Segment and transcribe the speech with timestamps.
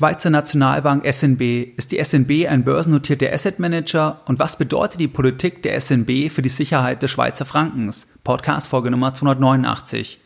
[0.00, 1.74] Schweizer Nationalbank SNB.
[1.76, 4.22] Ist die SNB ein börsennotierter Asset Manager?
[4.24, 8.08] Und was bedeutet die Politik der SNB für die Sicherheit des Schweizer Frankens?
[8.24, 10.18] Podcast Folge Nummer 289.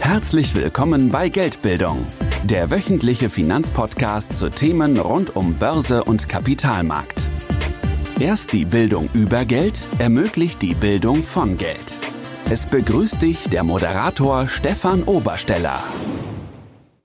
[0.00, 1.98] Herzlich willkommen bei Geldbildung,
[2.44, 7.26] der wöchentliche Finanzpodcast zu Themen rund um Börse und Kapitalmarkt.
[8.20, 11.98] Erst die Bildung über Geld ermöglicht die Bildung von Geld.
[12.48, 15.78] Es begrüßt dich der Moderator Stefan Obersteller.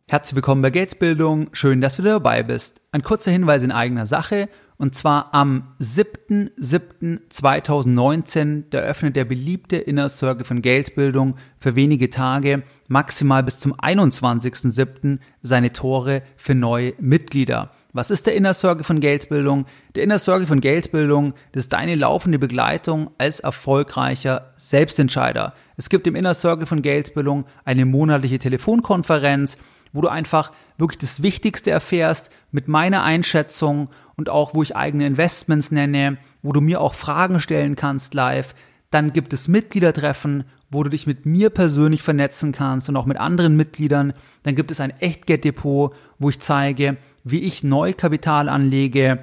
[0.09, 1.49] Herzlich willkommen bei Geldbildung.
[1.51, 2.79] Schön, dass du dabei bist.
[2.93, 4.47] Ein kurzer Hinweis in eigener Sache.
[4.77, 12.63] Und zwar am 7.7.2019, da öffnet der beliebte Inner Circle von Geldbildung für wenige Tage,
[12.87, 15.19] maximal bis zum 21.7.
[15.41, 17.71] seine Tore für neue Mitglieder.
[17.91, 19.65] Was ist der Inner Circle von Geldbildung?
[19.95, 25.53] Der Inner Circle von Geldbildung, das ist deine laufende Begleitung als erfolgreicher Selbstentscheider.
[25.79, 29.59] Es gibt im Inner Circle von Geldbildung eine monatliche Telefonkonferenz,
[29.93, 35.05] wo du einfach wirklich das Wichtigste erfährst mit meiner Einschätzung und auch, wo ich eigene
[35.05, 38.55] Investments nenne, wo du mir auch Fragen stellen kannst live.
[38.89, 43.17] Dann gibt es Mitgliedertreffen, wo du dich mit mir persönlich vernetzen kannst und auch mit
[43.17, 44.13] anderen Mitgliedern.
[44.41, 49.19] Dann gibt es ein Echtgeld-Depot, wo ich zeige, wie ich Neukapital anlege.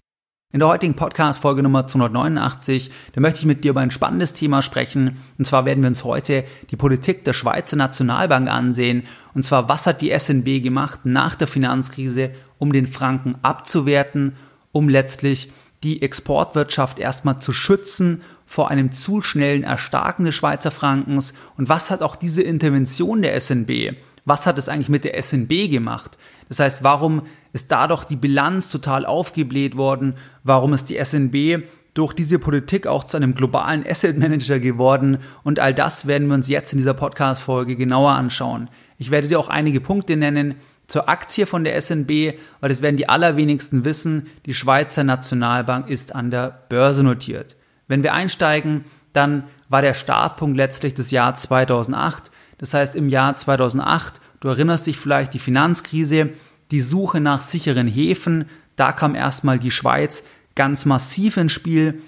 [0.51, 4.63] In der heutigen Podcast-Folge Nummer 289, da möchte ich mit dir über ein spannendes Thema
[4.63, 5.19] sprechen.
[5.37, 9.03] Und zwar werden wir uns heute die Politik der Schweizer Nationalbank ansehen.
[9.35, 14.37] Und zwar, was hat die SNB gemacht nach der Finanzkrise, um den Franken abzuwerten,
[14.71, 15.51] um letztlich
[15.83, 21.35] die Exportwirtschaft erstmal zu schützen vor einem zu schnellen Erstarken des Schweizer Frankens.
[21.57, 23.93] Und was hat auch diese Intervention der SNB,
[24.25, 26.17] was hat es eigentlich mit der SNB gemacht?
[26.47, 30.15] Das heißt, warum ist dadurch die Bilanz total aufgebläht worden?
[30.43, 35.17] Warum ist die SNB durch diese Politik auch zu einem globalen Asset Manager geworden?
[35.43, 38.69] Und all das werden wir uns jetzt in dieser Podcast-Folge genauer anschauen.
[38.97, 40.55] Ich werde dir auch einige Punkte nennen
[40.87, 44.27] zur Aktie von der SNB, weil das werden die allerwenigsten wissen.
[44.45, 47.55] Die Schweizer Nationalbank ist an der Börse notiert.
[47.87, 52.31] Wenn wir einsteigen, dann war der Startpunkt letztlich das Jahr 2008.
[52.57, 56.29] Das heißt, im Jahr 2008 Du erinnerst dich vielleicht die Finanzkrise,
[56.71, 60.23] die Suche nach sicheren Häfen, da kam erstmal die Schweiz
[60.55, 62.01] ganz massiv ins Spiel.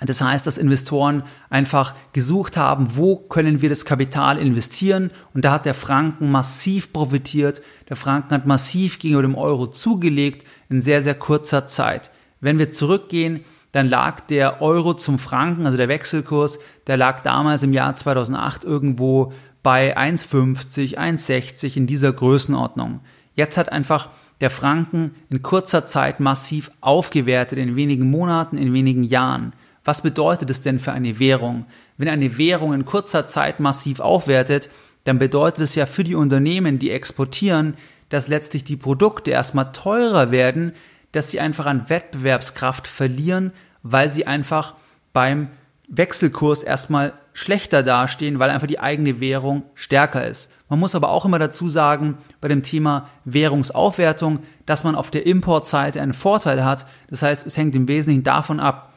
[0.00, 5.10] Das heißt, dass Investoren einfach gesucht haben, wo können wir das Kapital investieren?
[5.34, 7.62] Und da hat der Franken massiv profitiert.
[7.88, 12.12] Der Franken hat massiv gegenüber dem Euro zugelegt in sehr, sehr kurzer Zeit.
[12.40, 13.40] Wenn wir zurückgehen,
[13.72, 18.64] dann lag der Euro zum Franken, also der Wechselkurs, der lag damals im Jahr 2008
[18.64, 19.32] irgendwo
[19.62, 23.00] bei 1,50, 1,60 in dieser Größenordnung.
[23.38, 24.08] Jetzt hat einfach
[24.40, 29.52] der Franken in kurzer Zeit massiv aufgewertet, in wenigen Monaten, in wenigen Jahren.
[29.84, 31.66] Was bedeutet es denn für eine Währung?
[31.98, 34.68] Wenn eine Währung in kurzer Zeit massiv aufwertet,
[35.04, 37.76] dann bedeutet es ja für die Unternehmen, die exportieren,
[38.08, 40.72] dass letztlich die Produkte erstmal teurer werden,
[41.12, 43.52] dass sie einfach an Wettbewerbskraft verlieren,
[43.84, 44.74] weil sie einfach
[45.12, 45.46] beim
[45.86, 50.52] Wechselkurs erstmal schlechter dastehen, weil einfach die eigene Währung stärker ist.
[50.68, 55.26] Man muss aber auch immer dazu sagen, bei dem Thema Währungsaufwertung, dass man auf der
[55.26, 56.86] Importseite einen Vorteil hat.
[57.08, 58.92] Das heißt, es hängt im Wesentlichen davon ab,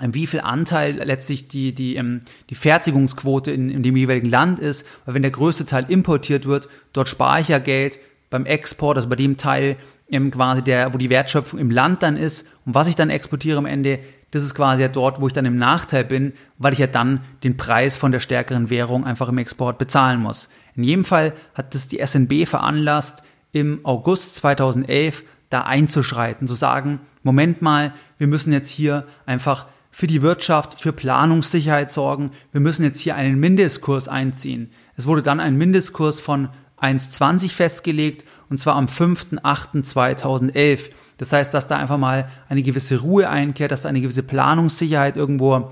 [0.00, 4.86] wie viel Anteil letztlich die, die, ähm, die Fertigungsquote in, in dem jeweiligen Land ist.
[5.04, 8.00] Weil wenn der größte Teil importiert wird, dort spare ich ja Geld.
[8.30, 9.76] Beim Export, also bei dem Teil
[10.10, 13.58] ähm, quasi der, wo die Wertschöpfung im Land dann ist und was ich dann exportiere
[13.58, 13.98] am Ende,
[14.30, 17.20] das ist quasi ja dort, wo ich dann im Nachteil bin, weil ich ja dann
[17.44, 20.48] den Preis von der stärkeren Währung einfach im Export bezahlen muss.
[20.74, 23.22] In jedem Fall hat das die SNB veranlasst,
[23.52, 30.06] im August 2011 da einzuschreiten, zu sagen, Moment mal, wir müssen jetzt hier einfach für
[30.06, 34.72] die Wirtschaft, für Planungssicherheit sorgen, wir müssen jetzt hier einen Mindestkurs einziehen.
[34.96, 36.48] Es wurde dann ein Mindestkurs von
[36.80, 40.90] 1,20 festgelegt und zwar am 5.8.2011.
[41.18, 45.16] Das heißt, dass da einfach mal eine gewisse Ruhe einkehrt, dass da eine gewisse Planungssicherheit
[45.16, 45.70] irgendwo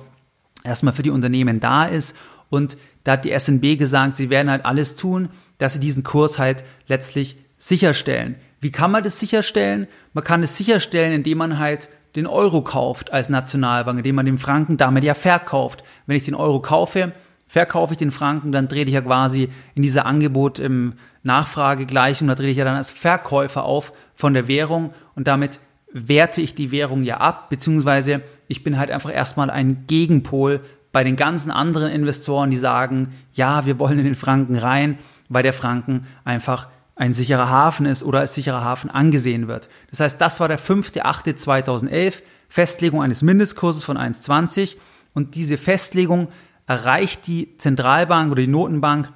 [0.63, 2.17] erstmal für die Unternehmen da ist.
[2.51, 6.39] Und da hat die SNB gesagt, sie werden halt alles tun, dass sie diesen Kurs
[6.39, 8.37] halt letztlich sicherstellen.
[8.61, 9.87] Wie kann man das sicherstellen?
[10.13, 14.39] Man kann es sicherstellen, indem man halt den Euro kauft als Nationalbank, indem man den
[14.39, 15.85] Franken damit ja verkauft.
[16.07, 17.13] Wenn ich den Euro kaufe,
[17.47, 22.35] verkaufe ich den Franken, dann drehe ich ja quasi in dieser Angebot im Nachfragegleichung, da
[22.35, 25.61] drehe ich ja dann als Verkäufer auf von der Währung und damit
[25.93, 30.61] werte ich die Währung ja ab, beziehungsweise ich bin halt einfach erstmal ein Gegenpol
[30.93, 34.99] bei den ganzen anderen Investoren, die sagen, ja, wir wollen in den Franken rein,
[35.29, 39.69] weil der Franken einfach ein sicherer Hafen ist oder als sicherer Hafen angesehen wird.
[39.91, 44.77] Das heißt, das war der 5.8.2011, Festlegung eines Mindestkurses von 1,20
[45.15, 46.29] und diese Festlegung
[46.67, 49.11] erreicht die Zentralbank oder die Notenbank,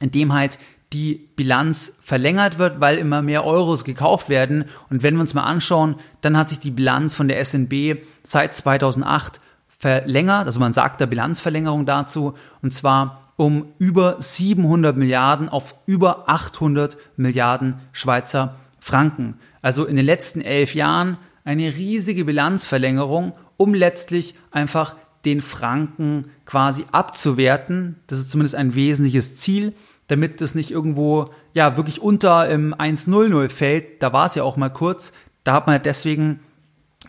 [0.00, 0.58] indem halt
[0.92, 4.64] die Bilanz verlängert wird, weil immer mehr Euros gekauft werden.
[4.88, 8.56] Und wenn wir uns mal anschauen, dann hat sich die Bilanz von der SNB seit
[8.56, 9.40] 2008
[9.80, 10.46] verlängert.
[10.46, 12.34] Also man sagt da Bilanzverlängerung dazu.
[12.62, 19.34] Und zwar um über 700 Milliarden auf über 800 Milliarden Schweizer Franken.
[19.62, 24.94] Also in den letzten elf Jahren eine riesige Bilanzverlängerung, um letztlich einfach
[25.24, 27.96] den Franken quasi abzuwerten.
[28.06, 29.74] Das ist zumindest ein wesentliches Ziel
[30.10, 34.02] damit das nicht irgendwo ja wirklich unter im 1-0-0 fällt.
[34.02, 35.12] Da war es ja auch mal kurz.
[35.44, 36.40] Da hat man deswegen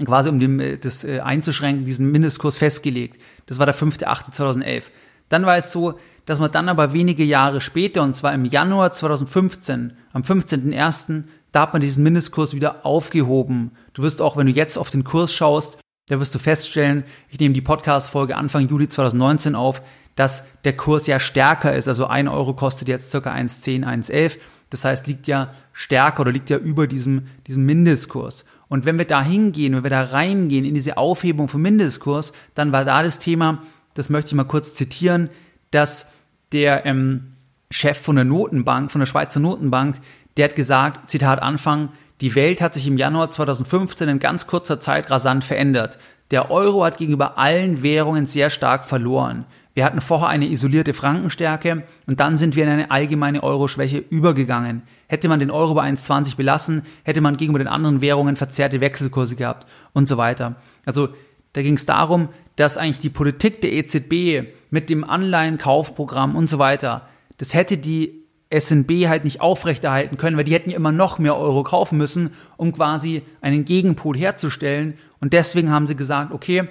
[0.06, 3.22] quasi, um dem, äh, das äh, einzuschränken, diesen Mindestkurs festgelegt.
[3.46, 4.86] Das war der 5.8.2011.
[5.30, 8.92] Dann war es so, dass man dann aber wenige Jahre später, und zwar im Januar
[8.94, 13.72] 2015, am 15.01., da hat man diesen Mindestkurs wieder aufgehoben.
[13.94, 17.40] Du wirst auch, wenn du jetzt auf den Kurs schaust, da wirst du feststellen, ich
[17.40, 19.82] nehme die Podcast-Folge Anfang Juli 2019 auf,
[20.16, 21.88] dass der Kurs ja stärker ist.
[21.88, 24.38] Also ein Euro kostet jetzt circa 1,10, 1,11.
[24.70, 28.46] Das heißt, liegt ja stärker oder liegt ja über diesem, diesem Mindestkurs.
[28.72, 32.72] Und wenn wir da hingehen, wenn wir da reingehen in diese Aufhebung vom Mindestkurs, dann
[32.72, 33.62] war da das Thema,
[33.96, 35.30] das möchte ich mal kurz zitieren,
[35.72, 36.14] dass
[36.54, 37.34] der ähm,
[37.70, 39.98] Chef von der Notenbank, von der Schweizer Notenbank,
[40.38, 41.90] der hat gesagt, Zitat Anfang,
[42.22, 46.00] die Welt hat sich im Januar 2015 in ganz kurzer Zeit rasant verändert.
[46.32, 49.44] Der Euro hat gegenüber allen Währungen sehr stark verloren.
[49.74, 54.84] Wir hatten vorher eine isolierte Frankenstärke und dann sind wir in eine allgemeine Euroschwäche übergegangen.
[55.08, 59.36] Hätte man den Euro bei 1,20 belassen, hätte man gegenüber den anderen Währungen verzerrte Wechselkurse
[59.36, 60.56] gehabt und so weiter.
[60.86, 61.10] Also
[61.54, 66.60] da ging es darum, dass eigentlich die Politik der EZB mit dem Anleihenkaufprogramm und so
[66.60, 67.08] weiter,
[67.38, 68.22] das hätte die
[68.54, 72.34] SNB halt nicht aufrechterhalten können, weil die hätten ja immer noch mehr Euro kaufen müssen,
[72.58, 74.96] um quasi einen Gegenpol herzustellen.
[75.22, 76.68] Und deswegen haben sie gesagt, okay,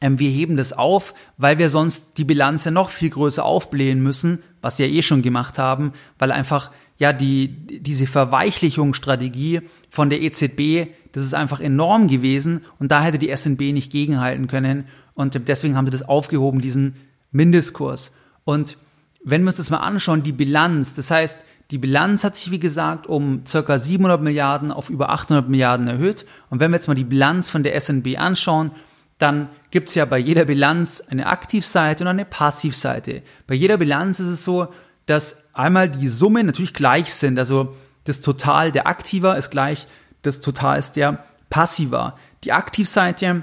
[0.00, 4.42] wir heben das auf, weil wir sonst die Bilanz ja noch viel größer aufblähen müssen,
[4.60, 7.48] was wir ja eh schon gemacht haben, weil einfach ja die
[7.80, 13.72] diese Verweichlichungsstrategie von der EZB, das ist einfach enorm gewesen und da hätte die SNB
[13.72, 16.96] nicht gegenhalten können und deswegen haben sie das aufgehoben, diesen
[17.30, 18.12] Mindestkurs.
[18.44, 18.76] Und
[19.24, 22.58] wenn wir uns das mal anschauen, die Bilanz, das heißt, die Bilanz hat sich, wie
[22.58, 26.26] gesagt, um circa 700 Milliarden auf über 800 Milliarden erhöht.
[26.50, 28.70] Und wenn wir jetzt mal die Bilanz von der SNB anschauen,
[29.18, 33.22] dann gibt es ja bei jeder Bilanz eine Aktivseite und eine Passivseite.
[33.46, 34.68] Bei jeder Bilanz ist es so,
[35.06, 37.38] dass einmal die Summen natürlich gleich sind.
[37.38, 37.74] Also
[38.04, 39.86] das Total der Aktiver ist gleich
[40.22, 42.18] das Total der Passiver.
[42.42, 43.42] Die Aktivseite,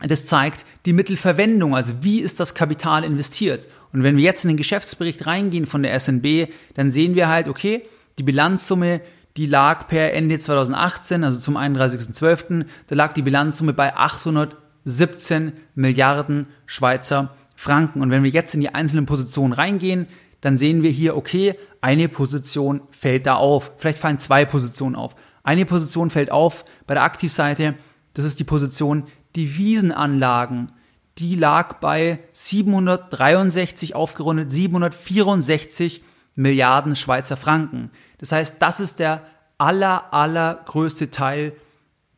[0.00, 3.68] das zeigt die Mittelverwendung, also wie ist das Kapital investiert.
[3.92, 7.48] Und wenn wir jetzt in den Geschäftsbericht reingehen von der SNB, dann sehen wir halt,
[7.48, 7.82] okay,
[8.18, 9.00] die Bilanzsumme,
[9.36, 15.52] die lag per Ende 2018, also zum 31.12., da lag die Bilanzsumme bei 800 17
[15.74, 18.02] Milliarden Schweizer Franken.
[18.02, 20.06] Und wenn wir jetzt in die einzelnen Positionen reingehen,
[20.40, 23.72] dann sehen wir hier, okay, eine Position fällt da auf.
[23.78, 25.16] Vielleicht fallen zwei Positionen auf.
[25.42, 27.74] Eine Position fällt auf bei der Aktivseite.
[28.14, 29.04] Das ist die Position
[29.36, 30.72] Devisenanlagen.
[31.18, 36.02] Die lag bei 763 aufgerundet 764
[36.34, 37.90] Milliarden Schweizer Franken.
[38.18, 39.22] Das heißt, das ist der
[39.56, 41.52] aller, allergrößte Teil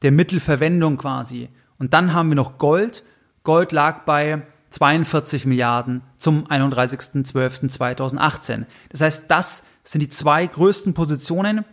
[0.02, 1.48] der Mittelverwendung quasi.
[1.78, 3.04] Und dann haben wir noch Gold.
[3.44, 8.66] Gold lag bei 42 Milliarden zum 31.12.2018.
[8.90, 11.64] Das heißt, das sind die zwei größten Positionen.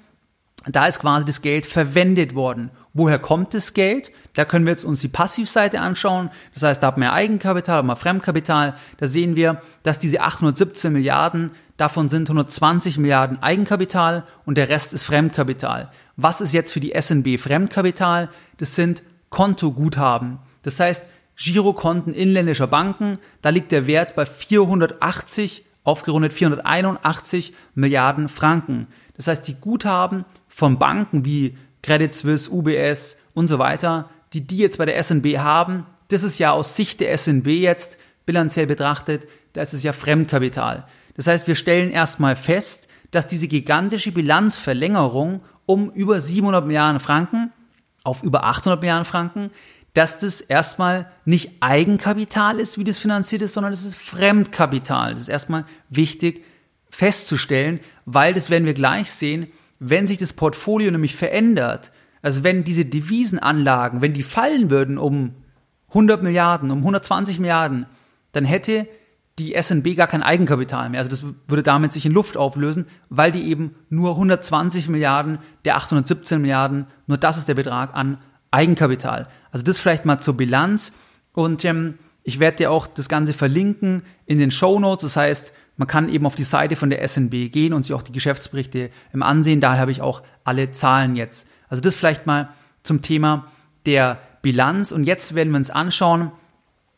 [0.65, 2.71] Da ist quasi das Geld verwendet worden.
[2.93, 4.11] Woher kommt das Geld?
[4.35, 6.29] Da können wir jetzt uns die Passivseite anschauen.
[6.53, 8.75] Das heißt, da haben wir Eigenkapital, haben wir Fremdkapital.
[8.97, 14.93] Da sehen wir, dass diese 817 Milliarden, davon sind 120 Milliarden Eigenkapital und der Rest
[14.93, 15.91] ist Fremdkapital.
[16.15, 18.29] Was ist jetzt für die SNB Fremdkapital?
[18.57, 19.01] Das sind
[19.33, 20.37] Kontoguthaben.
[20.61, 28.85] Das heißt, Girokonten inländischer Banken, da liegt der Wert bei 480, aufgerundet 481 Milliarden Franken.
[29.17, 34.57] Das heißt, die Guthaben von Banken wie Credit Suisse, UBS und so weiter, die die
[34.57, 37.97] jetzt bei der SNB haben, das ist ja aus Sicht der SNB jetzt
[38.27, 40.85] bilanziell betrachtet, das ist ja Fremdkapital.
[41.15, 47.51] Das heißt, wir stellen erstmal fest, dass diese gigantische Bilanzverlängerung um über 700 Milliarden Franken
[48.03, 49.51] auf über 800 Milliarden Franken,
[49.93, 55.11] dass das erstmal nicht Eigenkapital ist, wie das finanziert ist, sondern es ist Fremdkapital.
[55.11, 56.43] Das ist erstmal wichtig
[56.89, 59.47] festzustellen, weil das werden wir gleich sehen,
[59.79, 61.91] wenn sich das Portfolio nämlich verändert,
[62.21, 65.35] Also wenn diese Devisenanlagen, wenn die fallen würden um
[65.89, 67.85] 100 Milliarden, um 120 Milliarden,
[68.31, 68.87] dann hätte
[69.39, 70.99] die SNB gar kein Eigenkapital mehr.
[70.99, 75.77] Also das würde damit sich in Luft auflösen, weil die eben nur 120 Milliarden der
[75.77, 78.19] 817 Milliarden, nur das ist der Betrag an
[78.51, 79.27] Eigenkapital.
[79.51, 80.93] Also das vielleicht mal zur Bilanz.
[81.33, 85.01] Und ähm, ich werde dir auch das Ganze verlinken in den Show Notes.
[85.13, 88.03] Das heißt, man kann eben auf die Seite von der SNB gehen und sich auch
[88.03, 89.61] die Geschäftsberichte ähm, ansehen.
[89.61, 91.47] Daher habe ich auch alle Zahlen jetzt.
[91.69, 92.49] Also das vielleicht mal
[92.83, 93.47] zum Thema
[93.87, 94.91] der Bilanz.
[94.91, 96.31] Und jetzt werden wir uns anschauen,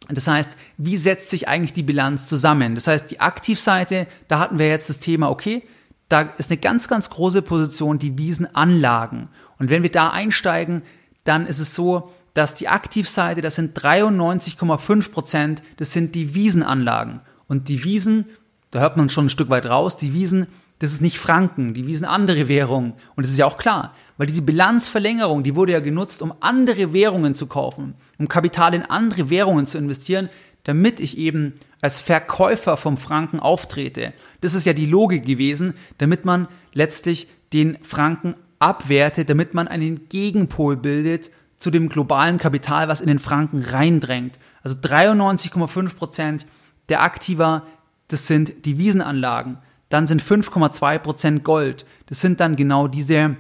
[0.09, 2.75] das heißt, wie setzt sich eigentlich die Bilanz zusammen?
[2.75, 5.63] Das heißt, die Aktivseite, da hatten wir jetzt das Thema, okay,
[6.09, 9.29] da ist eine ganz, ganz große Position die Wiesenanlagen.
[9.57, 10.83] Und wenn wir da einsteigen,
[11.23, 17.21] dann ist es so, dass die Aktivseite, das sind 93,5 Prozent, das sind die Wiesenanlagen.
[17.47, 18.25] Und die Wiesen,
[18.71, 20.47] da hört man schon ein Stück weit raus, die Wiesen,
[20.79, 22.93] das ist nicht Franken, die Wiesen andere Währungen.
[23.15, 26.91] Und das ist ja auch klar, weil diese Bilanzverlängerung, die wurde ja genutzt, um andere
[26.93, 30.29] Währungen zu kaufen, um Kapital in andere Währungen zu investieren,
[30.63, 34.13] damit ich eben als Verkäufer vom Franken auftrete.
[34.41, 40.09] Das ist ja die Logik gewesen, damit man letztlich den Franken abwertet, damit man einen
[40.09, 44.39] Gegenpol bildet zu dem globalen Kapital, was in den Franken reindrängt.
[44.63, 46.45] Also 93,5 Prozent
[46.89, 47.63] der Aktiva,
[48.07, 49.59] das sind Devisenanlagen.
[49.89, 51.85] Dann sind 5,2 Prozent Gold.
[52.07, 53.37] Das sind dann genau diese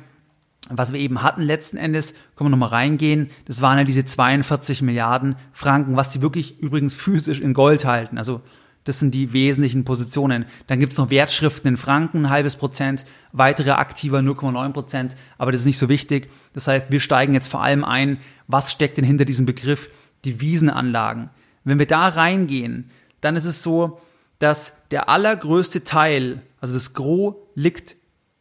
[0.69, 4.81] was wir eben hatten letzten Endes, können wir nochmal reingehen, das waren ja diese 42
[4.81, 8.17] Milliarden Franken, was die wirklich übrigens physisch in Gold halten.
[8.17, 8.41] Also
[8.83, 10.45] das sind die wesentlichen Positionen.
[10.67, 15.61] Dann gibt's noch Wertschriften in Franken, ein halbes Prozent, weitere aktiver 0,9 Prozent, aber das
[15.61, 16.29] ist nicht so wichtig.
[16.53, 19.89] Das heißt, wir steigen jetzt vor allem ein, was steckt denn hinter diesem Begriff
[20.25, 21.29] Devisenanlagen.
[21.63, 22.89] Wenn wir da reingehen,
[23.21, 23.99] dann ist es so,
[24.39, 27.95] dass der allergrößte Teil, also das Gros, liegt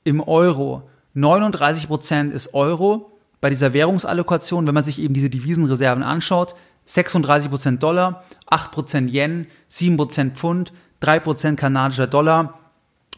[0.05, 0.89] im Euro.
[1.15, 6.55] 39% ist Euro bei dieser Währungsallokation, wenn man sich eben diese Devisenreserven anschaut.
[6.87, 10.73] 36% Dollar, 8% Yen, 7% Pfund,
[11.03, 12.59] 3% kanadischer Dollar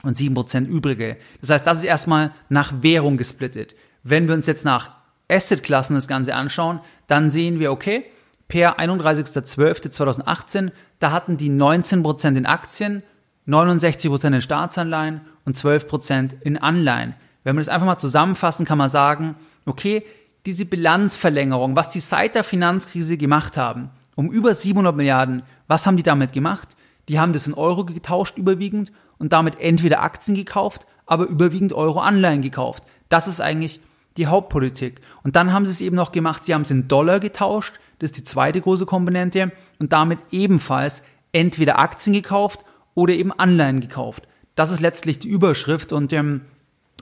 [0.03, 1.17] und 7% übrige.
[1.41, 3.75] Das heißt, das ist erstmal nach Währung gesplittet.
[4.03, 4.91] Wenn wir uns jetzt nach
[5.29, 8.05] Assetklassen das Ganze anschauen, dann sehen wir, okay,
[8.49, 13.03] per 31.12.2018, da hatten die 19% in Aktien,
[13.49, 17.15] 69% in Staatsanleihen und 12% in Anleihen.
[17.45, 19.37] Wenn wir das einfach mal zusammenfassen, kann man sagen,
[19.67, 20.05] okay,
[20.47, 25.97] diese Bilanzverlängerung, was die seit der Finanzkrise gemacht haben, um über 700 Milliarden, was haben
[25.97, 26.77] die damit gemacht?
[27.09, 32.43] Die haben das in Euro getauscht überwiegend und damit entweder Aktien gekauft, aber überwiegend Euro-Anleihen
[32.43, 32.85] gekauft.
[33.09, 33.81] Das ist eigentlich
[34.17, 35.01] die Hauptpolitik.
[35.23, 38.11] Und dann haben sie es eben noch gemacht, sie haben es in Dollar getauscht, das
[38.11, 42.61] ist die zweite große Komponente, und damit ebenfalls entweder Aktien gekauft
[42.95, 44.27] oder eben Anleihen gekauft.
[44.55, 46.43] Das ist letztlich die Überschrift und ähm,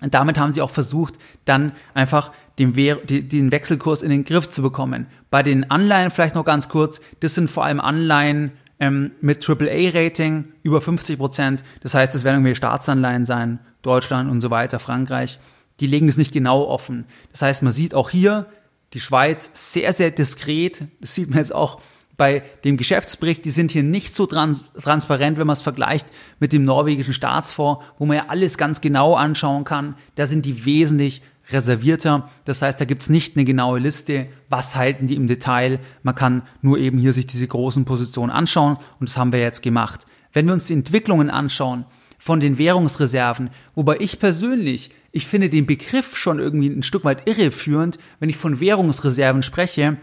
[0.02, 5.06] damit haben sie auch versucht, dann einfach den, den, Wechselkurs in den Griff zu bekommen.
[5.30, 10.52] Bei den Anleihen vielleicht noch ganz kurz, das sind vor allem Anleihen ähm, mit AAA-Rating
[10.62, 11.64] über 50 Prozent.
[11.80, 15.38] Das heißt, es werden irgendwelche Staatsanleihen sein, Deutschland und so weiter, Frankreich.
[15.80, 17.06] Die legen es nicht genau offen.
[17.32, 18.46] Das heißt, man sieht auch hier
[18.92, 20.82] die Schweiz sehr, sehr diskret.
[21.00, 21.80] Das sieht man jetzt auch
[22.16, 26.06] bei dem Geschäftsbericht, die sind hier nicht so trans transparent, wenn man es vergleicht
[26.38, 29.96] mit dem norwegischen Staatsfonds, wo man ja alles ganz genau anschauen kann.
[30.14, 32.30] Da sind die wesentlich reservierter.
[32.44, 35.80] Das heißt, da gibt's nicht eine genaue Liste, was halten die im Detail.
[36.02, 39.62] Man kann nur eben hier sich diese großen Positionen anschauen und das haben wir jetzt
[39.62, 40.06] gemacht.
[40.32, 41.84] Wenn wir uns die Entwicklungen anschauen
[42.18, 47.28] von den Währungsreserven, wobei ich persönlich, ich finde den Begriff schon irgendwie ein Stück weit
[47.28, 49.96] irreführend, wenn ich von Währungsreserven spreche,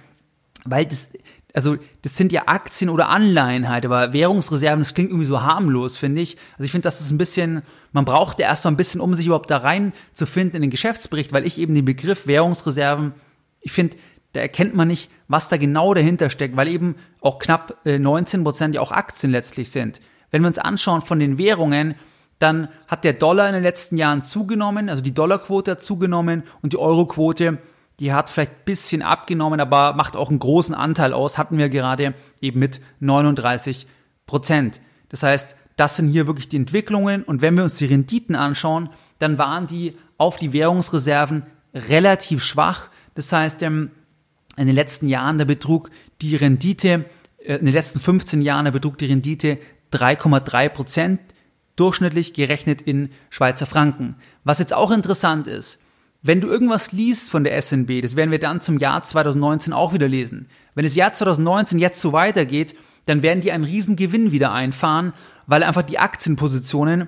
[0.64, 1.10] weil das,
[1.54, 5.98] also das sind ja Aktien oder Anleihen halt, aber Währungsreserven, das klingt irgendwie so harmlos,
[5.98, 6.38] finde ich.
[6.54, 9.26] Also ich finde, das ist ein bisschen, man braucht ja erstmal ein bisschen, um sich
[9.26, 13.12] überhaupt da rein zu finden in den Geschäftsbericht, weil ich eben den Begriff Währungsreserven,
[13.60, 13.98] ich finde,
[14.32, 18.44] da erkennt man nicht, was da genau dahinter steckt, weil eben auch knapp 19 äh,
[18.46, 20.00] Prozent ja auch Aktien letztlich sind.
[20.30, 21.96] Wenn wir uns anschauen von den Währungen,
[22.42, 26.74] dann hat der Dollar in den letzten Jahren zugenommen, also die Dollarquote hat zugenommen und
[26.74, 27.60] die Euroquote
[28.02, 31.70] die hat vielleicht ein bisschen abgenommen, aber macht auch einen großen Anteil aus, hatten wir
[31.70, 33.86] gerade eben mit 39
[34.26, 34.82] Prozent.
[35.10, 38.90] Das heißt, das sind hier wirklich die Entwicklungen und wenn wir uns die Renditen anschauen,
[39.20, 41.44] dann waren die auf die Währungsreserven
[41.76, 42.90] relativ schwach.
[43.14, 43.92] Das heißt, ähm,
[44.58, 45.92] in den letzten Jahren, da betrug
[46.24, 47.06] die Rendite,
[47.38, 49.60] äh, in den letzten 15 Jahren, da betrug die Rendite
[49.92, 51.20] 3,3 Prozent,
[51.82, 54.16] durchschnittlich gerechnet in Schweizer Franken.
[54.44, 55.82] Was jetzt auch interessant ist,
[56.22, 59.92] wenn du irgendwas liest von der SNB, das werden wir dann zum Jahr 2019 auch
[59.92, 60.48] wieder lesen.
[60.76, 62.76] Wenn das Jahr 2019 jetzt so weitergeht,
[63.08, 65.14] dann werden die einen riesen Gewinn wieder einfahren,
[65.48, 67.08] weil einfach die Aktienpositionen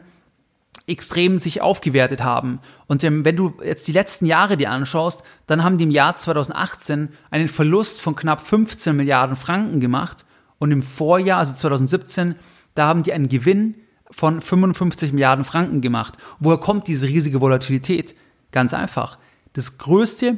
[0.87, 2.59] extrem sich aufgewertet haben.
[2.87, 6.17] Und ähm, wenn du jetzt die letzten Jahre dir anschaust, dann haben die im Jahr
[6.17, 10.25] 2018 einen Verlust von knapp 15 Milliarden Franken gemacht
[10.57, 12.35] und im Vorjahr, also 2017,
[12.73, 13.75] da haben die einen Gewinn
[14.13, 16.17] von 55 Milliarden Franken gemacht.
[16.39, 18.15] Woher kommt diese riesige Volatilität?
[18.51, 19.17] Ganz einfach.
[19.53, 20.37] Das größte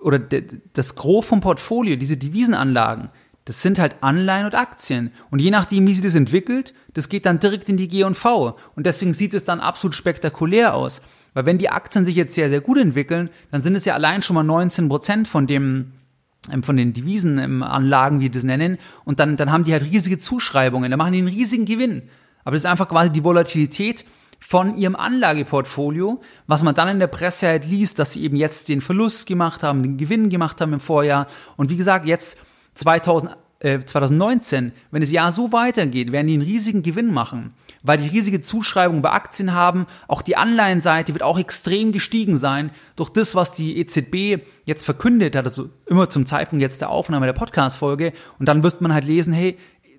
[0.00, 3.10] oder das Gros vom Portfolio, diese Devisenanlagen,
[3.44, 5.10] das sind halt Anleihen und Aktien.
[5.30, 8.56] Und je nachdem, wie sich das entwickelt, das geht dann direkt in die G&V.
[8.76, 11.02] Und deswegen sieht es dann absolut spektakulär aus.
[11.34, 14.22] Weil wenn die Aktien sich jetzt sehr, sehr gut entwickeln, dann sind es ja allein
[14.22, 15.92] schon mal 19 Prozent von dem,
[16.52, 18.78] ähm, von den Devisenanlagen, wie wir das nennen.
[19.04, 20.90] Und dann, dann haben die halt riesige Zuschreibungen.
[20.90, 22.02] Da machen die einen riesigen Gewinn.
[22.44, 24.04] Aber das ist einfach quasi die Volatilität
[24.40, 28.68] von ihrem Anlageportfolio, was man dann in der Presse halt liest, dass sie eben jetzt
[28.68, 31.28] den Verlust gemacht haben, den Gewinn gemacht haben im Vorjahr.
[31.56, 32.38] Und wie gesagt, jetzt
[32.74, 37.98] 2000, äh, 2019, wenn das Jahr so weitergeht, werden die einen riesigen Gewinn machen, weil
[37.98, 39.86] die riesige Zuschreibung bei Aktien haben.
[40.08, 45.36] Auch die Anleihenseite wird auch extrem gestiegen sein durch das, was die EZB jetzt verkündet
[45.36, 48.12] hat, also immer zum Zeitpunkt jetzt der Aufnahme der Podcast-Folge.
[48.40, 49.56] Und dann wird man halt lesen, hey,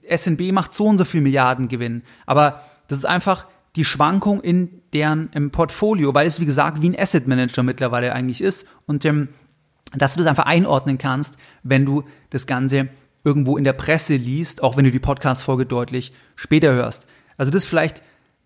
[0.07, 2.03] SNB macht so und so viel Milliarden Gewinn.
[2.25, 3.45] Aber das ist einfach
[3.75, 8.13] die Schwankung in deren im Portfolio, weil es wie gesagt wie ein Asset Manager mittlerweile
[8.13, 9.29] eigentlich ist und ähm,
[9.95, 12.89] dass du das einfach einordnen kannst, wenn du das Ganze
[13.23, 17.07] irgendwo in der Presse liest, auch wenn du die Podcast-Folge deutlich später hörst.
[17.37, 18.01] Also das vielleicht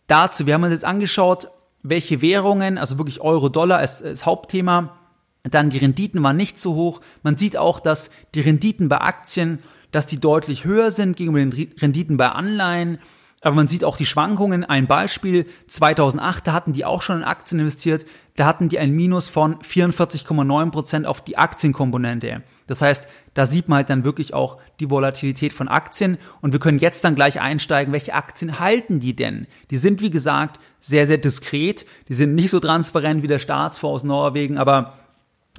[0.07, 0.45] dazu.
[0.45, 1.49] Wir haben uns jetzt angeschaut,
[1.83, 4.97] welche Währungen, also wirklich Euro, Dollar als, als Hauptthema,
[5.43, 7.01] dann die Renditen waren nicht so hoch.
[7.23, 9.59] Man sieht auch, dass die Renditen bei Aktien,
[9.97, 12.99] dass die deutlich höher sind gegenüber den Renditen bei Anleihen.
[13.41, 14.63] Aber man sieht auch die Schwankungen.
[14.63, 18.05] Ein Beispiel, 2008, da hatten die auch schon in Aktien investiert.
[18.35, 22.43] Da hatten die ein Minus von 44,9 Prozent auf die Aktienkomponente.
[22.67, 26.19] Das heißt, da sieht man halt dann wirklich auch die Volatilität von Aktien.
[26.41, 29.47] Und wir können jetzt dann gleich einsteigen, welche Aktien halten die denn?
[29.71, 31.87] Die sind, wie gesagt, sehr, sehr diskret.
[32.07, 34.93] Die sind nicht so transparent wie der Staatsfonds aus Norwegen, aber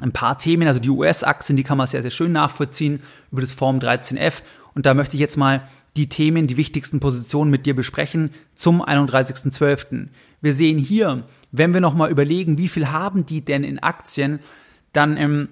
[0.01, 3.03] ein paar Themen, also die US-Aktien, die kann man sehr, sehr schön nachvollziehen
[3.33, 4.43] über das Form 13F.
[4.75, 5.63] Und da möchte ich jetzt mal
[5.97, 10.09] die Themen, die wichtigsten Positionen mit dir besprechen zum 31.12.
[10.41, 14.39] Wir sehen hier, wenn wir nochmal überlegen, wie viel haben die denn in Aktien,
[14.93, 15.49] dann ähm,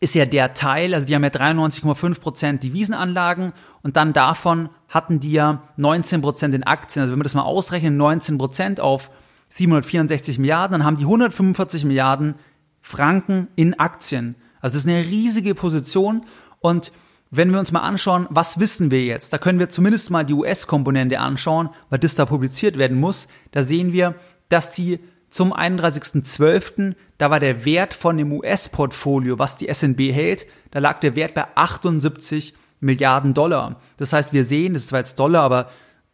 [0.00, 5.32] ist ja der Teil, also die haben ja 93,5% Devisenanlagen und dann davon hatten die
[5.32, 7.02] ja 19% in Aktien.
[7.02, 9.10] Also wenn wir das mal ausrechnen, 19% auf
[9.48, 12.34] 764 Milliarden, dann haben die 145 Milliarden
[12.82, 14.34] Franken in Aktien.
[14.60, 16.26] Also das ist eine riesige Position
[16.60, 16.92] und
[17.34, 20.34] wenn wir uns mal anschauen, was wissen wir jetzt, da können wir zumindest mal die
[20.34, 23.28] US-Komponente anschauen, weil das da publiziert werden muss.
[23.52, 24.16] Da sehen wir,
[24.50, 30.46] dass die zum 31.12., da war der Wert von dem US-Portfolio, was die SNB hält,
[30.72, 33.80] da lag der Wert bei 78 Milliarden Dollar.
[33.96, 35.70] Das heißt, wir sehen, das ist zwar jetzt Dollar, aber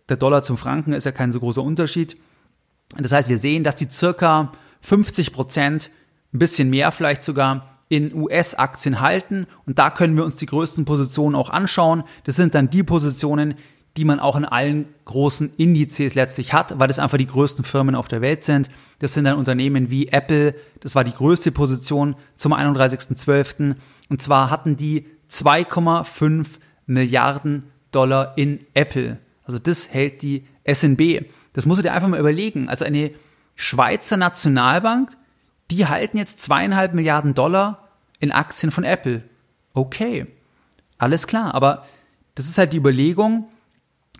[0.08, 2.16] der Dollar zum Franken ist ja kein so großer Unterschied.
[2.96, 4.52] Das heißt, wir sehen, dass die circa
[4.82, 5.90] 50 Prozent,
[6.32, 9.46] ein bisschen mehr vielleicht sogar, in US-Aktien halten.
[9.66, 12.04] Und da können wir uns die größten Positionen auch anschauen.
[12.24, 13.54] Das sind dann die Positionen,
[13.96, 17.94] die man auch in allen großen Indizes letztlich hat, weil das einfach die größten Firmen
[17.94, 18.70] auf der Welt sind.
[19.00, 23.74] Das sind dann Unternehmen wie Apple, das war die größte Position zum 31.12.
[24.08, 26.46] Und zwar hatten die 2,5
[26.86, 29.18] Milliarden Dollar in Apple.
[29.44, 31.24] Also das hält die SNB.
[31.54, 32.68] Das musst du dir einfach mal überlegen.
[32.68, 33.10] Also eine
[33.56, 35.17] Schweizer Nationalbank
[35.70, 37.88] die halten jetzt zweieinhalb Milliarden Dollar
[38.20, 39.22] in Aktien von Apple.
[39.74, 40.26] Okay,
[40.96, 41.84] alles klar, aber
[42.34, 43.48] das ist halt die Überlegung,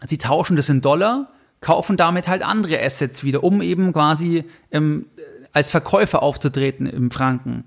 [0.06, 1.28] sie tauschen das in Dollar,
[1.60, 5.06] kaufen damit halt andere Assets wieder, um eben quasi ähm,
[5.52, 7.64] als Verkäufer aufzutreten im Franken.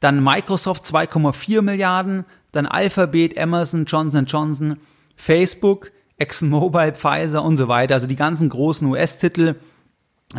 [0.00, 4.76] Dann Microsoft 2,4 Milliarden, dann Alphabet, Amazon, Johnson Johnson,
[5.16, 7.94] Facebook, ExxonMobil, Pfizer und so weiter.
[7.94, 9.56] Also die ganzen großen US-Titel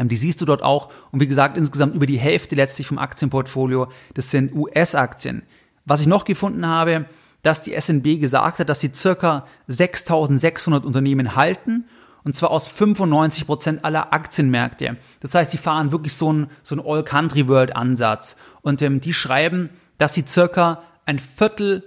[0.03, 0.91] die siehst du dort auch.
[1.11, 5.43] Und wie gesagt, insgesamt über die Hälfte letztlich vom Aktienportfolio, das sind US-Aktien.
[5.85, 7.05] Was ich noch gefunden habe,
[7.43, 11.85] dass die SNB gesagt hat, dass sie circa 6600 Unternehmen halten
[12.23, 14.97] und zwar aus 95 Prozent aller Aktienmärkte.
[15.19, 20.25] Das heißt, die fahren wirklich so einen so All-Country-World-Ansatz und ähm, die schreiben, dass sie
[20.27, 21.83] circa ein Viertel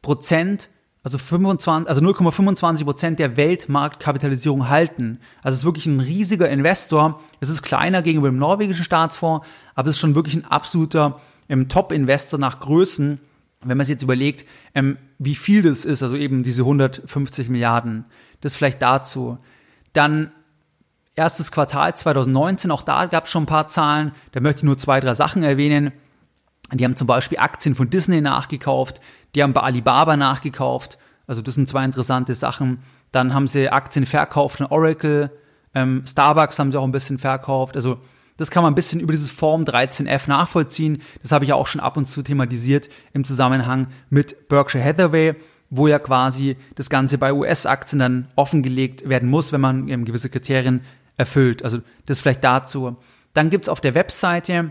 [0.00, 0.70] Prozent
[1.02, 5.18] also 25, also 0,25 Prozent der Weltmarktkapitalisierung halten.
[5.42, 7.20] Also es ist wirklich ein riesiger Investor.
[7.40, 11.68] Es ist kleiner gegenüber dem norwegischen Staatsfonds, aber es ist schon wirklich ein absoluter ähm,
[11.68, 13.18] Top-Investor nach Größen.
[13.62, 18.04] Wenn man sich jetzt überlegt, ähm, wie viel das ist, also eben diese 150 Milliarden,
[18.42, 19.38] das vielleicht dazu.
[19.94, 20.32] Dann
[21.16, 24.12] erstes Quartal 2019, auch da gab es schon ein paar Zahlen.
[24.32, 25.92] Da möchte ich nur zwei, drei Sachen erwähnen.
[26.72, 29.00] Die haben zum Beispiel Aktien von Disney nachgekauft,
[29.34, 30.98] die haben bei Alibaba nachgekauft.
[31.26, 32.80] Also das sind zwei interessante Sachen.
[33.12, 35.30] Dann haben sie Aktien verkauft von Oracle,
[35.74, 37.76] ähm, Starbucks haben sie auch ein bisschen verkauft.
[37.76, 37.98] Also
[38.40, 41.02] Das kann man ein bisschen über dieses Form 13F nachvollziehen.
[41.20, 45.34] Das habe ich auch schon ab und zu thematisiert im Zusammenhang mit Berkshire Hathaway,
[45.68, 50.30] wo ja quasi das Ganze bei US-Aktien dann offengelegt werden muss, wenn man eben gewisse
[50.30, 50.80] Kriterien
[51.18, 51.62] erfüllt.
[51.62, 52.96] Also das vielleicht dazu.
[53.34, 54.70] Dann gibt's auf der Webseite ähm,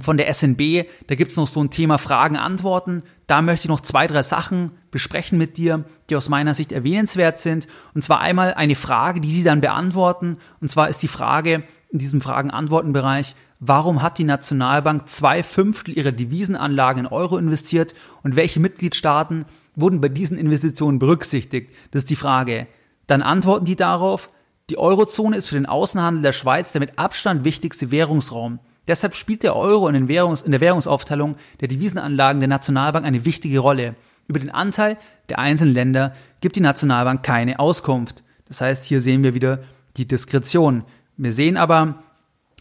[0.00, 3.02] von der SNB, da gibt's noch so ein Thema Fragen, Antworten.
[3.26, 7.40] Da möchte ich noch zwei, drei Sachen besprechen mit dir, die aus meiner Sicht erwähnenswert
[7.40, 7.66] sind.
[7.94, 10.38] Und zwar einmal eine Frage, die Sie dann beantworten.
[10.60, 16.12] Und zwar ist die Frage in diesem Fragen-Antworten-Bereich, warum hat die Nationalbank zwei Fünftel ihrer
[16.12, 21.70] Devisenanlagen in Euro investiert und welche Mitgliedstaaten wurden bei diesen Investitionen berücksichtigt?
[21.90, 22.66] Das ist die Frage.
[23.06, 24.30] Dann antworten die darauf,
[24.70, 28.58] die Eurozone ist für den Außenhandel der Schweiz der mit Abstand wichtigste Währungsraum.
[28.88, 33.60] Deshalb spielt der Euro in, Währungs-, in der Währungsaufteilung der Devisenanlagen der Nationalbank eine wichtige
[33.60, 33.94] Rolle.
[34.26, 34.96] Über den Anteil
[35.28, 38.24] der einzelnen Länder gibt die Nationalbank keine Auskunft.
[38.46, 39.60] Das heißt, hier sehen wir wieder
[39.96, 40.84] die Diskretion.
[41.16, 42.02] Wir sehen aber,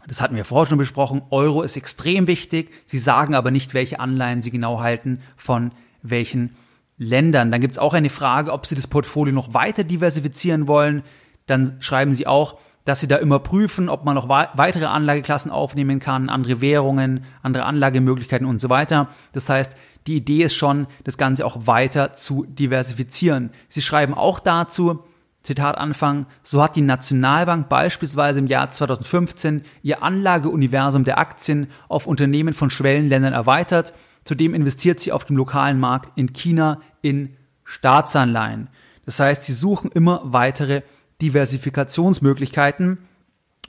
[0.07, 2.71] das hatten wir vorher schon besprochen, Euro ist extrem wichtig.
[2.85, 5.71] Sie sagen aber nicht, welche Anleihen sie genau halten von
[6.03, 6.55] welchen
[6.97, 7.51] Ländern.
[7.51, 11.03] Dann gibt es auch eine Frage, ob sie das Portfolio noch weiter diversifizieren wollen.
[11.47, 15.99] Dann schreiben sie auch, dass sie da immer prüfen, ob man noch weitere Anlageklassen aufnehmen
[15.99, 19.07] kann, andere Währungen, andere Anlagemöglichkeiten und so weiter.
[19.33, 19.75] Das heißt,
[20.07, 23.51] die Idee ist schon, das Ganze auch weiter zu diversifizieren.
[23.69, 25.03] Sie schreiben auch dazu,
[25.43, 32.05] Zitat Anfang, so hat die Nationalbank beispielsweise im Jahr 2015 ihr Anlageuniversum der Aktien auf
[32.05, 33.93] Unternehmen von Schwellenländern erweitert.
[34.23, 38.69] Zudem investiert sie auf dem lokalen Markt in China in Staatsanleihen.
[39.05, 40.83] Das heißt, sie suchen immer weitere
[41.21, 42.97] Diversifikationsmöglichkeiten.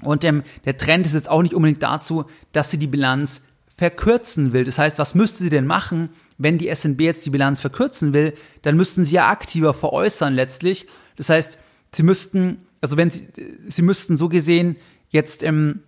[0.02, 3.42] Und ähm, der Trend ist jetzt auch nicht unbedingt dazu, dass sie die Bilanz
[3.74, 4.64] verkürzen will.
[4.64, 8.34] Das heißt, was müsste sie denn machen, wenn die SNB jetzt die Bilanz verkürzen will?
[8.62, 10.86] Dann müssten sie ja aktiver veräußern letztlich.
[11.16, 11.58] Das heißt,
[11.92, 13.28] sie müssten, also wenn sie,
[13.66, 14.76] sie müssten so gesehen
[15.10, 15.80] jetzt ähm,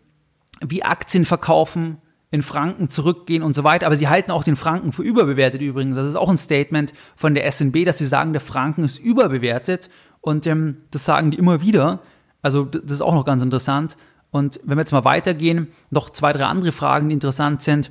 [0.60, 1.98] wie Aktien verkaufen,
[2.30, 3.86] in Franken zurückgehen und so weiter.
[3.86, 5.94] Aber sie halten auch den Franken für überbewertet übrigens.
[5.94, 9.88] Das ist auch ein Statement von der SNB, dass sie sagen, der Franken ist überbewertet.
[10.24, 12.00] Und ähm, das sagen die immer wieder.
[12.40, 13.98] Also das ist auch noch ganz interessant.
[14.30, 17.90] Und wenn wir jetzt mal weitergehen, noch zwei, drei andere Fragen, die interessant sind.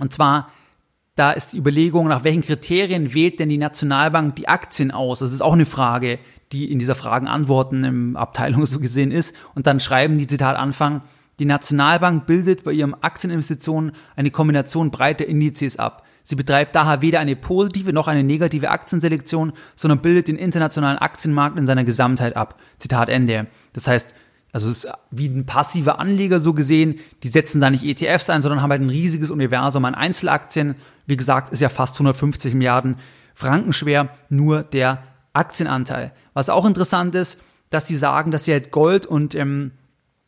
[0.00, 0.50] Und zwar,
[1.14, 5.20] da ist die Überlegung, nach welchen Kriterien wählt denn die Nationalbank die Aktien aus?
[5.20, 6.18] Das ist auch eine Frage,
[6.50, 9.32] die in dieser Fragen-Antworten im Abteilung so gesehen ist.
[9.54, 11.02] Und dann schreiben die Zitat Anfang,
[11.38, 16.05] die Nationalbank bildet bei ihren Aktieninvestitionen eine Kombination breiter Indizes ab.
[16.28, 21.56] Sie betreibt daher weder eine positive noch eine negative Aktienselektion, sondern bildet den internationalen Aktienmarkt
[21.56, 22.58] in seiner Gesamtheit ab.
[22.78, 23.46] Zitat Ende.
[23.74, 24.12] Das heißt,
[24.52, 28.42] also es ist wie ein passiver Anleger so gesehen, die setzen da nicht ETFs ein,
[28.42, 30.74] sondern haben halt ein riesiges Universum an Einzelaktien.
[31.06, 32.96] Wie gesagt, ist ja fast 150 Milliarden
[33.36, 36.10] Franken schwer, nur der Aktienanteil.
[36.34, 39.70] Was auch interessant ist, dass sie sagen, dass sie halt Gold und ähm,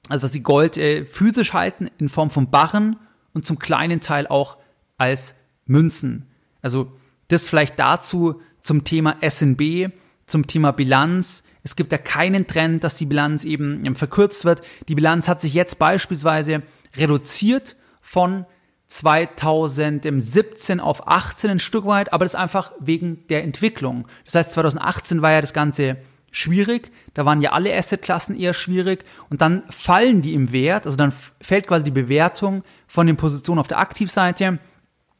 [0.09, 3.01] also dass sie Gold äh, physisch halten in Form von Barren
[3.35, 4.59] und zum kleinen Teil auch
[4.97, 5.35] als
[5.69, 6.27] Münzen.
[6.61, 6.91] Also
[7.29, 9.91] das vielleicht dazu zum Thema SNB,
[10.27, 11.45] zum Thema Bilanz.
[11.63, 14.63] Es gibt ja keinen Trend, dass die Bilanz eben ähm, verkürzt wird.
[14.89, 16.63] Die Bilanz hat sich jetzt beispielsweise
[16.97, 18.47] reduziert von
[18.89, 24.09] 2017 auf 18 ein Stück weit, aber das ist einfach wegen der Entwicklung.
[24.25, 25.99] Das heißt, 2018 war ja das Ganze
[26.31, 30.97] schwierig, da waren ja alle Assetklassen eher schwierig und dann fallen die im Wert, also
[30.97, 34.59] dann fällt quasi die Bewertung von den Positionen auf der Aktivseite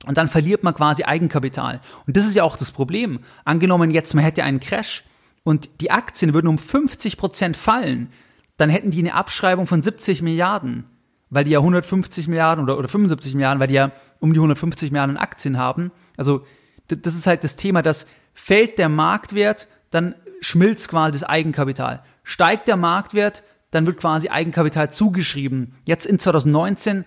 [0.07, 1.81] und dann verliert man quasi Eigenkapital.
[2.07, 3.21] Und das ist ja auch das Problem.
[3.45, 5.05] Angenommen jetzt, man hätte einen Crash
[5.43, 8.13] und die Aktien würden um 50 Prozent fallen,
[8.57, 10.85] dann hätten die eine Abschreibung von 70 Milliarden,
[11.31, 14.91] weil die ja 150 Milliarden oder, oder 75 Milliarden, weil die ja um die 150
[14.91, 15.91] Milliarden Aktien haben.
[16.17, 16.45] Also
[16.89, 22.03] das ist halt das Thema, dass fällt der Marktwert, dann schmilzt quasi das Eigenkapital.
[22.23, 25.75] Steigt der Marktwert, dann wird quasi Eigenkapital zugeschrieben.
[25.85, 27.05] Jetzt in 2019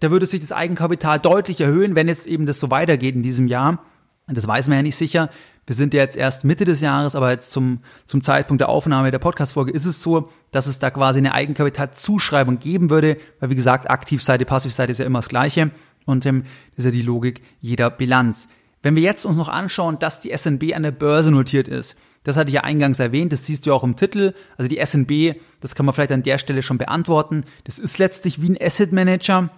[0.00, 3.46] da würde sich das Eigenkapital deutlich erhöhen, wenn jetzt eben das so weitergeht in diesem
[3.48, 3.84] Jahr.
[4.28, 5.30] Das weiß man ja nicht sicher.
[5.66, 9.10] Wir sind ja jetzt erst Mitte des Jahres, aber jetzt zum, zum Zeitpunkt der Aufnahme
[9.10, 13.54] der Podcast-Folge ist es so, dass es da quasi eine Eigenkapitalzuschreibung geben würde, weil wie
[13.54, 15.70] gesagt, Aktivseite, Passivseite ist ja immer das Gleiche
[16.04, 18.48] und ähm, das ist ja die Logik jeder Bilanz.
[18.82, 22.36] Wenn wir jetzt uns noch anschauen, dass die SNB an der Börse notiert ist, das
[22.36, 24.34] hatte ich ja eingangs erwähnt, das siehst du auch im Titel.
[24.56, 27.44] Also die SNB, das kann man vielleicht an der Stelle schon beantworten.
[27.64, 29.50] Das ist letztlich wie ein Asset Manager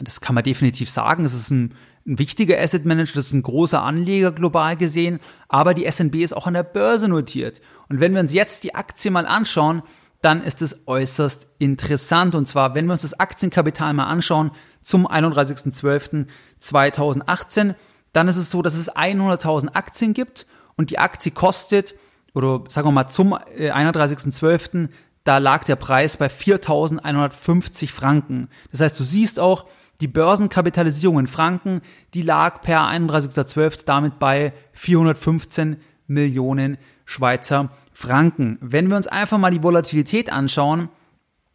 [0.00, 1.24] das kann man definitiv sagen.
[1.24, 1.74] Es ist ein,
[2.06, 6.36] ein wichtiger Asset Manager, das ist ein großer Anleger global gesehen, aber die S&B ist
[6.36, 7.60] auch an der Börse notiert.
[7.88, 9.82] Und wenn wir uns jetzt die Aktie mal anschauen,
[10.20, 12.34] dann ist es äußerst interessant.
[12.34, 14.52] Und zwar, wenn wir uns das Aktienkapital mal anschauen
[14.82, 17.74] zum 31.12.2018,
[18.12, 21.94] dann ist es so, dass es 100.000 Aktien gibt und die Aktie kostet,
[22.34, 24.88] oder sagen wir mal zum 31.12.
[25.24, 28.48] Da lag der Preis bei 4.150 Franken.
[28.70, 29.66] Das heißt, du siehst auch,
[30.00, 31.80] die Börsenkapitalisierung in Franken,
[32.12, 33.84] die lag per 31.12.
[33.84, 35.76] damit bei 415
[36.08, 38.58] Millionen Schweizer Franken.
[38.60, 40.88] Wenn wir uns einfach mal die Volatilität anschauen,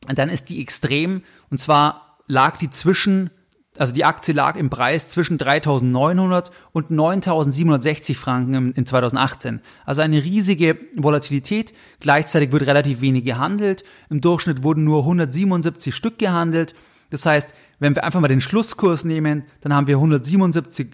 [0.08, 3.32] dann ist die extrem und zwar lag die zwischen
[3.78, 9.62] also die Aktie lag im Preis zwischen 3.900 und 9.760 Franken in 2018.
[9.86, 11.74] Also eine riesige Volatilität.
[12.00, 13.84] Gleichzeitig wird relativ wenig gehandelt.
[14.10, 16.76] Im Durchschnitt wurden nur 177 Stück gehandelt.
[17.10, 20.92] Das heißt, wenn wir einfach mal den Schlusskurs nehmen, dann haben wir 177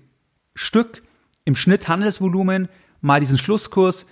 [0.56, 1.04] Stück
[1.46, 2.69] im Schnitt Handelsvolumen
[3.02, 4.06] mal diesen Schlusskurs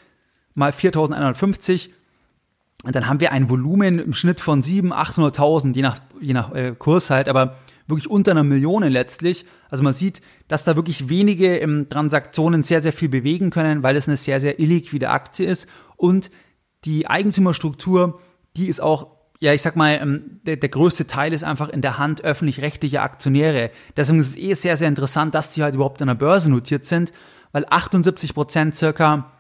[0.54, 1.90] mal 4.150
[2.84, 6.54] und dann haben wir ein Volumen im Schnitt von 700.000, 800.000, je nach, je nach
[6.54, 7.56] äh, Kurs halt, aber
[7.88, 9.46] wirklich unter einer Million letztlich.
[9.70, 13.96] Also man sieht, dass da wirklich wenige ähm, Transaktionen sehr, sehr viel bewegen können, weil
[13.96, 15.70] es eine sehr, sehr illiquide Aktie ist.
[15.96, 16.32] Und
[16.86, 18.20] die Eigentümerstruktur,
[18.58, 19.08] die ist auch,
[19.40, 23.04] ja, ich sag mal, ähm, der, der größte Teil ist einfach in der Hand öffentlich-rechtlicher
[23.04, 23.70] Aktionäre.
[23.96, 26.86] Deswegen ist es eh sehr, sehr interessant, dass die halt überhaupt an der Börse notiert
[26.86, 27.14] sind,
[27.52, 29.32] weil 78 Prozent circa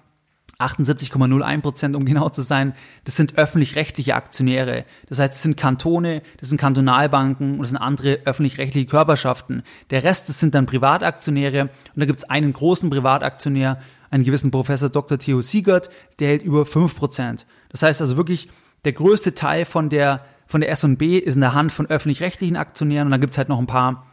[0.59, 4.85] 78,01 Prozent, um genau zu sein, das sind öffentlich-rechtliche Aktionäre.
[5.07, 9.63] Das heißt, es sind Kantone, das sind Kantonalbanken und das sind andere öffentlich-rechtliche Körperschaften.
[9.89, 14.51] Der Rest, das sind dann Privataktionäre und da gibt es einen großen Privataktionär, einen gewissen
[14.51, 15.17] Professor Dr.
[15.17, 17.47] Theo Siegert, der hält über 5 Prozent.
[17.69, 18.49] Das heißt also wirklich,
[18.85, 23.07] der größte Teil von der, von der S&B ist in der Hand von öffentlich-rechtlichen Aktionären
[23.07, 24.07] und dann gibt es halt noch ein paar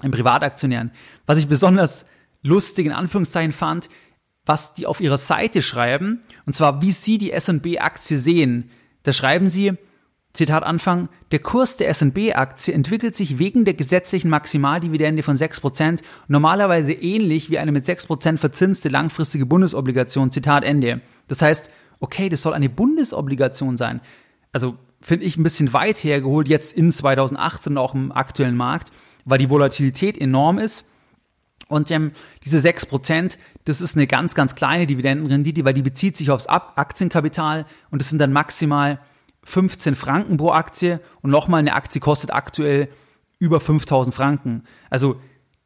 [0.00, 0.90] Privataktionären.
[1.26, 2.06] Was ich besonders
[2.42, 3.88] lustig in Anführungszeichen fand,
[4.46, 8.70] was die auf ihrer Seite schreiben, und zwar wie sie die S&B-Aktie sehen.
[9.02, 9.72] Da schreiben sie,
[10.34, 16.92] Zitat Anfang, der Kurs der S&B-Aktie entwickelt sich wegen der gesetzlichen Maximaldividende von 6% normalerweise
[16.92, 20.32] ähnlich wie eine mit 6% verzinste langfristige Bundesobligation.
[20.32, 21.00] Zitat Ende.
[21.28, 24.00] Das heißt, okay, das soll eine Bundesobligation sein.
[24.52, 28.90] Also finde ich ein bisschen weit hergeholt jetzt in 2018 auch im aktuellen Markt,
[29.24, 30.86] weil die Volatilität enorm ist
[31.68, 32.12] und ähm,
[32.44, 37.66] diese 6%, das ist eine ganz, ganz kleine Dividendenrendite, weil die bezieht sich aufs Aktienkapital
[37.90, 39.00] und das sind dann maximal
[39.44, 42.88] 15 Franken pro Aktie und nochmal eine Aktie kostet aktuell
[43.38, 44.64] über 5000 Franken.
[44.90, 45.20] Also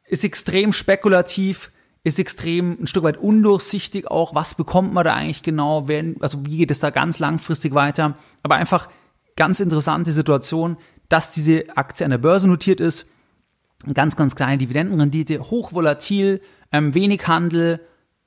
[0.05, 1.71] ist extrem spekulativ,
[2.03, 6.45] ist extrem ein Stück weit undurchsichtig auch, was bekommt man da eigentlich genau, wenn, also
[6.45, 8.89] wie geht es da ganz langfristig weiter, aber einfach
[9.35, 13.07] ganz interessante Situation, dass diese Aktie an der Börse notiert ist
[13.93, 17.79] ganz, ganz kleine Dividendenrendite, hochvolatil, ähm, wenig Handel.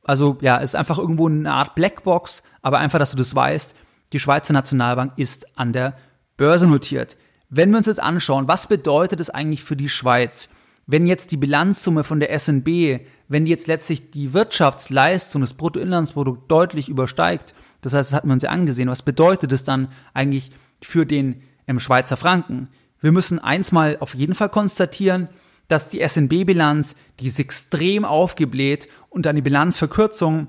[0.04, 3.76] Also ja, ist einfach irgendwo eine Art Blackbox, aber einfach, dass du das weißt,
[4.12, 5.96] die Schweizer Nationalbank ist an der
[6.36, 7.16] Börse notiert.
[7.48, 10.48] Wenn wir uns jetzt anschauen, was bedeutet das eigentlich für die Schweiz?
[10.86, 16.88] Wenn jetzt die Bilanzsumme von der SNB, wenn jetzt letztlich die Wirtschaftsleistung, das Bruttoinlandsprodukt deutlich
[16.88, 20.50] übersteigt, das heißt, das hatten wir uns ja angesehen, was bedeutet das dann eigentlich
[20.82, 22.68] für den ähm, Schweizer Franken?
[23.02, 25.28] Wir müssen eins mal auf jeden Fall konstatieren,
[25.68, 30.48] dass die SNB-Bilanz, die ist extrem aufgebläht und eine Bilanzverkürzung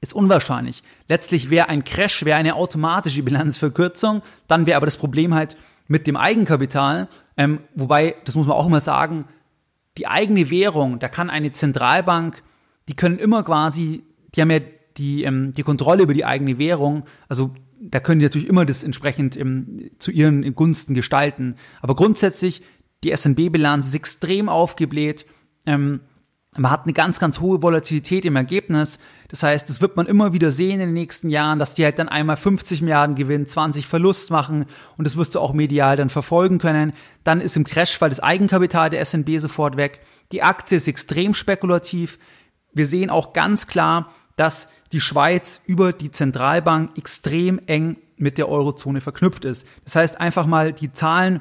[0.00, 0.82] ist unwahrscheinlich.
[1.08, 5.56] Letztlich wäre ein Crash, wäre eine automatische Bilanzverkürzung, dann wäre aber das Problem halt
[5.88, 9.26] mit dem Eigenkapital, ähm, wobei, das muss man auch immer sagen,
[9.96, 12.42] die eigene Währung, da kann eine Zentralbank,
[12.88, 14.04] die können immer quasi,
[14.34, 14.60] die haben ja
[14.96, 18.84] die, ähm, die Kontrolle über die eigene Währung, also da können die natürlich immer das
[18.84, 21.56] entsprechend ähm, zu ihren Gunsten gestalten.
[21.80, 22.62] Aber grundsätzlich
[23.02, 25.26] die S&B-Bilanz ist extrem aufgebläht.
[25.66, 26.00] Ähm,
[26.56, 28.98] man hat eine ganz, ganz hohe Volatilität im Ergebnis.
[29.28, 31.98] Das heißt, das wird man immer wieder sehen in den nächsten Jahren, dass die halt
[31.98, 36.10] dann einmal 50 Milliarden Gewinn, 20 Verlust machen und das wirst du auch medial dann
[36.10, 36.92] verfolgen können.
[37.24, 40.00] Dann ist im Crashfall das Eigenkapital der S&B sofort weg.
[40.30, 42.18] Die Aktie ist extrem spekulativ.
[42.72, 48.48] Wir sehen auch ganz klar, dass die Schweiz über die Zentralbank extrem eng mit der
[48.48, 49.66] Eurozone verknüpft ist.
[49.84, 51.40] Das heißt einfach mal die Zahlen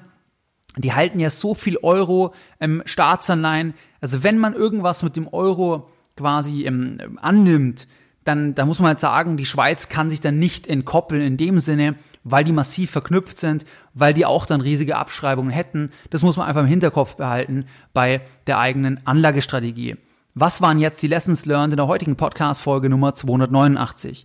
[0.78, 3.74] die halten ja so viel Euro ähm, Staatsanleihen.
[4.02, 7.88] Also wenn man irgendwas mit dem Euro quasi ähm, annimmt,
[8.24, 11.60] dann, dann muss man halt sagen, die Schweiz kann sich dann nicht entkoppeln in dem
[11.60, 15.92] Sinne, weil die massiv verknüpft sind, weil die auch dann riesige Abschreibungen hätten.
[16.10, 19.98] Das muss man einfach im Hinterkopf behalten bei der eigenen Anlagestrategie.
[20.36, 24.24] Was waren jetzt die Lessons learned in der heutigen Podcast-Folge Nummer 289?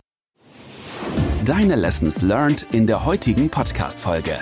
[1.45, 4.35] Deine Lessons learned in der heutigen Podcast-Folge.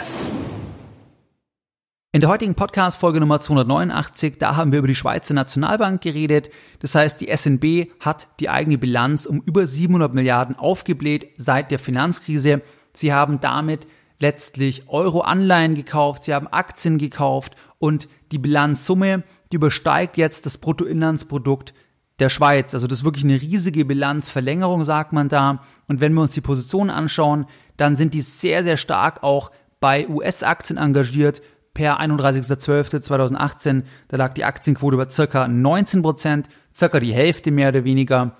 [2.13, 6.51] In der heutigen Podcast-Folge Nummer 289, da haben wir über die Schweizer Nationalbank geredet.
[6.79, 11.79] Das heißt, die SNB hat die eigene Bilanz um über 700 Milliarden aufgebläht seit der
[11.79, 12.61] Finanzkrise.
[12.93, 13.87] Sie haben damit
[14.19, 21.73] letztlich Euro-Anleihen gekauft, sie haben Aktien gekauft und die Bilanzsumme, die übersteigt jetzt das Bruttoinlandsprodukt
[22.19, 22.73] der Schweiz.
[22.73, 25.61] Also das ist wirklich eine riesige Bilanzverlängerung, sagt man da.
[25.87, 27.45] Und wenn wir uns die Position anschauen,
[27.77, 31.41] dann sind die sehr, sehr stark auch bei US-Aktien engagiert.
[31.73, 38.35] Per 31.12.2018, da lag die Aktienquote bei circa 19%, circa die Hälfte mehr oder weniger.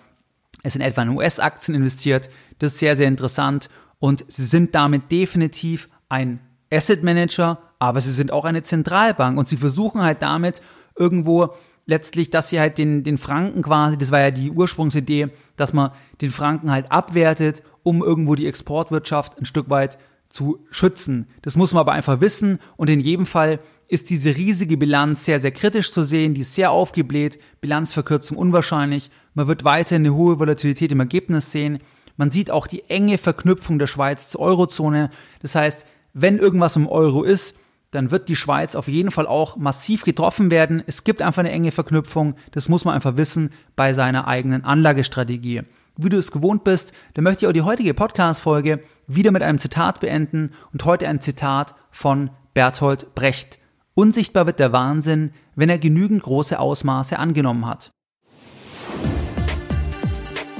[0.63, 2.31] Es sind etwa in US-Aktien investiert.
[2.57, 3.69] Das ist sehr, sehr interessant.
[3.99, 6.39] Und sie sind damit definitiv ein
[6.73, 10.61] Asset Manager, aber sie sind auch eine Zentralbank und sie versuchen halt damit
[10.97, 11.53] irgendwo
[11.85, 15.91] letztlich, dass sie halt den, den Franken quasi, das war ja die Ursprungsidee, dass man
[16.21, 19.97] den Franken halt abwertet, um irgendwo die Exportwirtschaft ein Stück weit
[20.29, 21.27] zu schützen.
[21.41, 25.39] Das muss man aber einfach wissen und in jedem Fall ist diese riesige Bilanz sehr,
[25.39, 30.37] sehr kritisch zu sehen, die ist sehr aufgebläht, Bilanzverkürzung unwahrscheinlich, man wird weiterhin eine hohe
[30.39, 31.79] Volatilität im Ergebnis sehen,
[32.17, 35.09] man sieht auch die enge Verknüpfung der Schweiz zur Eurozone,
[35.41, 37.55] das heißt, wenn irgendwas im Euro ist,
[37.91, 40.83] dann wird die Schweiz auf jeden Fall auch massiv getroffen werden.
[40.85, 45.63] Es gibt einfach eine enge Verknüpfung, das muss man einfach wissen bei seiner eigenen Anlagestrategie.
[45.95, 49.59] Wie du es gewohnt bist, dann möchte ich auch die heutige Podcast-Folge wieder mit einem
[49.59, 53.57] Zitat beenden und heute ein Zitat von Berthold Brecht.
[53.95, 57.89] Unsichtbar wird der Wahnsinn, wenn er genügend große Ausmaße angenommen hat.